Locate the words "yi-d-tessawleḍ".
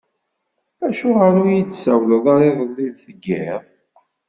1.53-2.25